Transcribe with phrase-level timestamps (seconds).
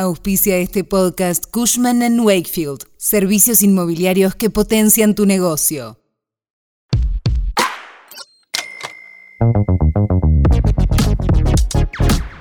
[0.00, 5.98] Auspicia este podcast Cushman⁇ Wakefield, servicios inmobiliarios que potencian tu negocio.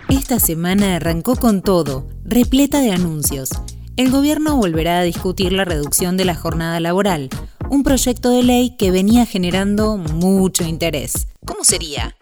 [0.07, 3.49] Esta semana arrancó con todo, repleta de anuncios.
[3.95, 7.31] El gobierno volverá a discutir la reducción de la jornada laboral,
[7.71, 11.27] un proyecto de ley que venía generando mucho interés.
[11.43, 12.15] ¿Cómo sería?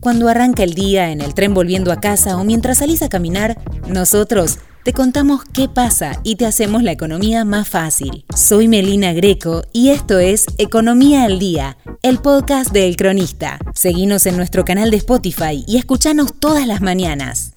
[0.00, 3.62] Cuando arranca el día en el tren volviendo a casa o mientras salís a caminar,
[3.86, 8.24] nosotros te contamos qué pasa y te hacemos la economía más fácil.
[8.34, 13.58] Soy Melina Greco y esto es Economía al Día, el podcast de El Cronista.
[13.74, 17.52] Seguinos en nuestro canal de Spotify y escuchanos todas las mañanas.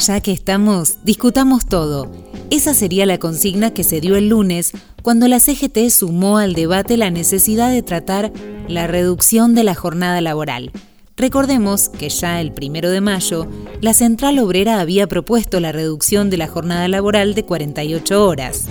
[0.00, 2.10] Ya que estamos, discutamos todo.
[2.50, 4.72] Esa sería la consigna que se dio el lunes
[5.02, 8.32] cuando la CGT sumó al debate la necesidad de tratar
[8.66, 10.72] la reducción de la jornada laboral.
[11.16, 13.46] Recordemos que ya el primero de mayo,
[13.80, 18.66] la Central Obrera había propuesto la reducción de la jornada laboral de 48 horas.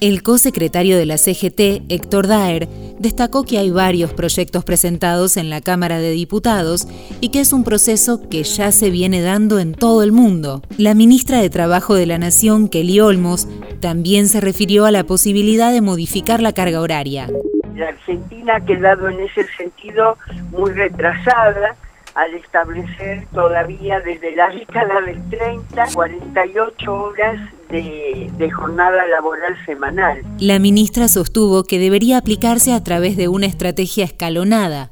[0.00, 5.62] El co-secretario de la CGT, Héctor Daer, destacó que hay varios proyectos presentados en la
[5.62, 6.86] Cámara de Diputados
[7.22, 10.60] y que es un proceso que ya se viene dando en todo el mundo.
[10.76, 13.48] La ministra de Trabajo de la Nación, Kelly Olmos,
[13.80, 17.28] también se refirió a la posibilidad de modificar la carga horaria.
[17.74, 20.18] La Argentina ha quedado en ese sentido
[20.50, 21.74] muy retrasada
[22.16, 27.36] al establecer todavía desde la década del 30 48 horas
[27.68, 30.22] de, de, jornada laboral semanal.
[30.38, 34.90] La ministra sostuvo que debería aplicarse a través de una estrategia escalonada.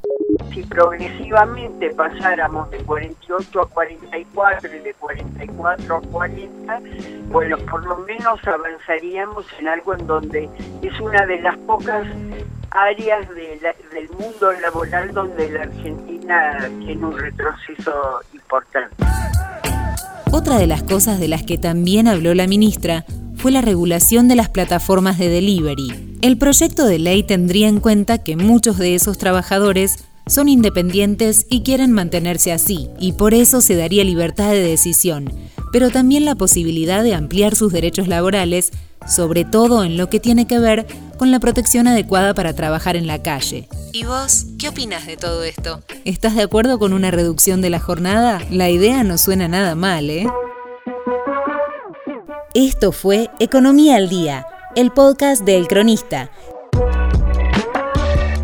[0.53, 6.79] Si progresivamente pasáramos de 48 a 44 y de 44 a 40,
[7.29, 10.49] bueno, por lo menos avanzaríamos en algo en donde
[10.81, 12.05] es una de las pocas
[12.71, 15.65] áreas del mundo laboral donde la
[16.29, 18.95] Argentina tiene un retroceso importante.
[20.31, 24.35] Otra de las cosas de las que también habló la ministra fue la regulación de
[24.35, 26.17] las plataformas de delivery.
[26.21, 31.61] El proyecto de ley tendría en cuenta que muchos de esos trabajadores son independientes y
[31.61, 35.31] quieren mantenerse así, y por eso se daría libertad de decisión,
[35.71, 38.71] pero también la posibilidad de ampliar sus derechos laborales,
[39.07, 40.87] sobre todo en lo que tiene que ver
[41.17, 43.69] con la protección adecuada para trabajar en la calle.
[43.93, 45.83] ¿Y vos qué opinas de todo esto?
[46.05, 48.39] ¿Estás de acuerdo con una reducción de la jornada?
[48.51, 50.27] La idea no suena nada mal, ¿eh?
[52.53, 54.45] Esto fue Economía al Día,
[54.75, 56.29] el podcast de El Cronista.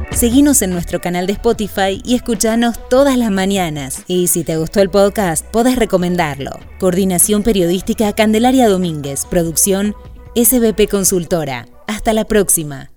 [0.09, 4.05] Seguinos en nuestro canal de Spotify y escuchanos todas las mañanas.
[4.07, 6.49] Y si te gustó el podcast, podés recomendarlo.
[6.79, 9.25] Coordinación Periodística Candelaria Domínguez.
[9.25, 9.93] Producción
[10.33, 11.67] SBP Consultora.
[11.85, 12.89] Hasta la próxima.